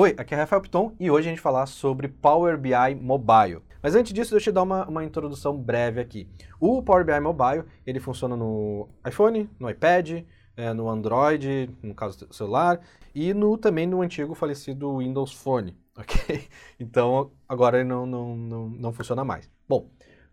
[0.00, 3.64] Oi, aqui é Rafael Piton e hoje a gente falar sobre Power BI Mobile.
[3.82, 6.30] Mas antes disso, deixa eu te dar uma, uma introdução breve aqui.
[6.60, 10.22] O Power BI Mobile, ele funciona no iPhone, no iPad,
[10.56, 12.80] é, no Android, no caso do celular,
[13.12, 16.46] e no, também no antigo falecido Windows Phone, ok?
[16.78, 19.50] Então, agora ele não, não, não, não funciona mais.
[19.68, 19.90] Bom,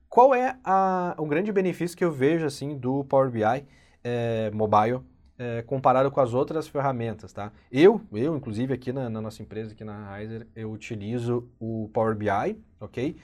[0.08, 3.66] qual é a, o grande benefício que eu vejo, assim, do Power BI
[4.04, 5.02] é, Mobile
[5.38, 7.52] é, comparado com as outras ferramentas, tá?
[7.72, 12.16] Eu, eu inclusive aqui na, na nossa empresa, aqui na Riser, eu utilizo o Power
[12.16, 13.18] BI, ok?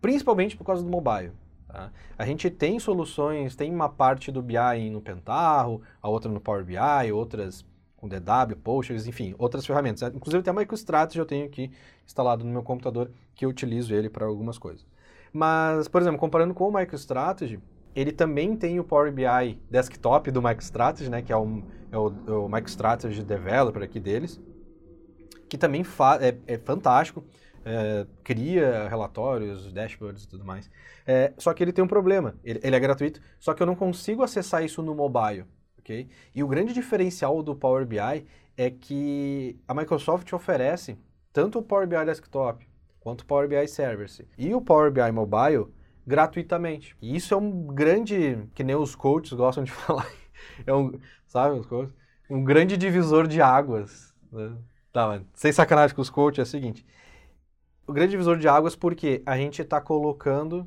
[0.00, 1.32] Principalmente por causa do mobile.
[1.68, 1.90] Tá?
[2.18, 6.64] A gente tem soluções, tem uma parte do BI no Pentaho, a outra no Power
[6.64, 7.64] BI, outras
[7.96, 10.02] com DW, Postgres, enfim, outras ferramentas.
[10.12, 11.70] Inclusive até a MicroStrategy eu tenho aqui
[12.04, 14.84] instalado no meu computador, que eu utilizo ele para algumas coisas.
[15.32, 17.60] Mas, por exemplo, comparando com o MicroStrategy,
[17.94, 22.12] ele também tem o Power BI Desktop do MicroStrategy, né, que é o, é o,
[22.26, 24.40] é o MicroStrategy Developer aqui deles,
[25.48, 25.84] que também
[26.20, 27.22] é, é, fantástico,
[27.64, 30.70] é, cria relatórios, dashboards e tudo mais.
[31.06, 33.74] É, só que ele tem um problema, ele, ele, é gratuito, só que eu não
[33.74, 35.44] consigo acessar isso no mobile,
[35.78, 36.08] ok?
[36.34, 38.24] E o grande diferencial do Power BI
[38.56, 40.98] é que a Microsoft oferece
[41.32, 42.66] tanto o Power BI Desktop
[43.00, 45.66] quanto o Power BI Service e o Power BI Mobile
[46.06, 46.96] gratuitamente.
[47.00, 50.08] E isso é um grande, que nem os coaches gostam de falar,
[50.66, 51.94] é um, sabe, os coaches?
[52.28, 54.14] Um grande divisor de águas.
[54.30, 54.56] Né?
[54.92, 55.20] Tá.
[55.34, 56.86] Sem sacanagem com os coaches é o seguinte.
[57.86, 60.66] O grande divisor de águas porque a gente está colocando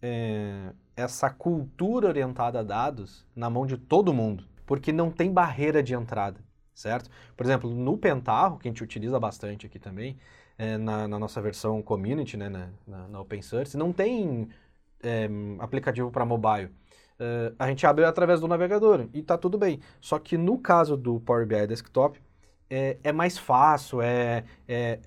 [0.00, 4.44] é, essa cultura orientada a dados na mão de todo mundo.
[4.66, 6.40] Porque não tem barreira de entrada,
[6.74, 7.10] certo?
[7.36, 10.16] Por exemplo, no Pentaho, que a gente utiliza bastante aqui também,
[10.56, 14.48] é, na, na, nossa versão community, né, na, na, na Open Source, não tem
[15.02, 16.70] é, aplicativo para mobile.
[17.22, 19.80] Uh, a gente abre através do navegador e está tudo bem.
[20.00, 22.20] Só que no caso do Power BI Desktop,
[22.68, 24.98] é, é mais fácil, é, é,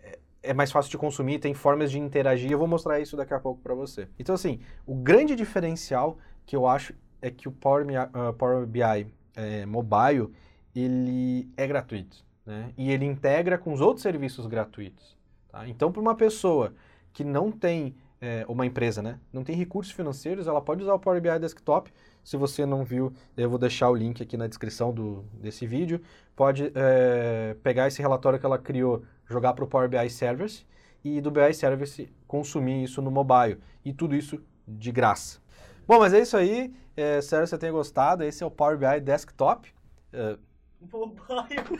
[0.43, 2.51] é, mais fácil de consumir, tem formas de interagir.
[2.51, 4.07] Eu vou mostrar isso daqui a pouco para você.
[4.19, 9.11] Então, assim, o grande diferencial que eu acho é que o Power, uh, Power BI
[9.35, 10.31] é, Mobile,
[10.75, 12.23] ele é gratuito.
[12.45, 12.71] Né?
[12.77, 15.17] E ele integra com os outros serviços gratuitos.
[15.49, 15.67] Tá?
[15.67, 16.73] Então, para uma pessoa
[17.11, 20.99] que não tem é, uma empresa, né, não tem recursos financeiros, ela pode usar o
[20.99, 21.93] Power BI Desktop.
[22.23, 26.01] Se você não viu, eu vou deixar o link aqui na descrição do, desse vídeo.
[26.35, 30.65] Pode é, pegar esse relatório que ela criou, jogar para o Power BI Service
[31.03, 33.59] e do BI Service consumir isso no mobile.
[33.83, 35.39] E tudo isso de graça.
[35.87, 36.73] Bom, mas é isso aí.
[36.97, 38.23] É, espero que você tenha gostado.
[38.23, 39.71] Esse é o Power BI Desktop.
[40.11, 40.35] É...
[40.91, 41.77] Mobile,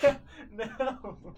[0.00, 0.20] cara.
[0.50, 1.34] não.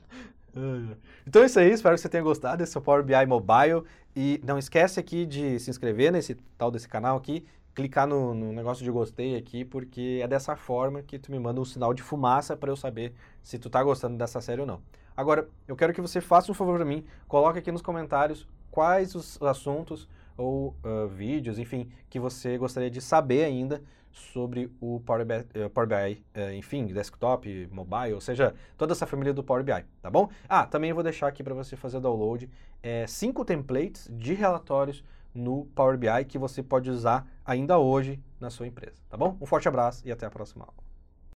[1.26, 3.82] Então é isso aí, espero que você tenha gostado desse Power BI Mobile.
[4.14, 7.44] E não esquece aqui de se inscrever nesse tal desse canal aqui,
[7.74, 11.60] clicar no, no negócio de gostei aqui, porque é dessa forma que tu me manda
[11.60, 13.12] um sinal de fumaça para eu saber
[13.42, 14.80] se tu tá gostando dessa série ou não.
[15.16, 19.14] Agora, eu quero que você faça um favor para mim, coloque aqui nos comentários quais
[19.14, 25.24] os assuntos ou uh, vídeos, enfim, que você gostaria de saber ainda sobre o Power
[25.24, 29.64] BI, uh, Power BI uh, enfim, desktop, mobile, ou seja, toda essa família do Power
[29.64, 30.28] BI, tá bom?
[30.48, 32.48] Ah, também vou deixar aqui para você fazer download
[32.82, 35.02] é, cinco templates de relatórios
[35.34, 39.36] no Power BI que você pode usar ainda hoje na sua empresa, tá bom?
[39.40, 40.93] Um forte abraço e até a próxima aula.